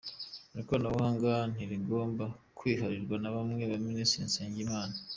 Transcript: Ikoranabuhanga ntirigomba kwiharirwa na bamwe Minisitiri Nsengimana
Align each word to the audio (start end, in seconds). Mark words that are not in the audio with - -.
Ikoranabuhanga 0.61 1.31
ntirigomba 1.53 2.25
kwiharirwa 2.57 3.15
na 3.23 3.29
bamwe 3.35 3.63
Minisitiri 3.87 4.27
Nsengimana 4.29 4.95